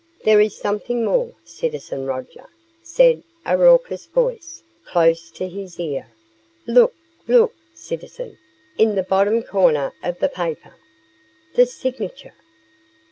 "There 0.23 0.41
is 0.41 0.57
something 0.57 1.05
more, 1.05 1.35
citizen 1.43 2.07
Roger," 2.07 2.49
said 2.81 3.21
a 3.45 3.55
raucous 3.55 4.07
voice 4.07 4.63
close 4.83 5.29
to 5.29 5.47
his 5.47 5.79
ear. 5.79 6.07
"Look! 6.65 6.95
Look, 7.27 7.53
citizen 7.75 8.39
in 8.79 8.95
the 8.95 9.03
bottom 9.03 9.43
corner 9.43 9.93
of 10.01 10.17
the 10.17 10.29
paper!" 10.29 10.73
"The 11.53 11.67
signature." 11.67 12.33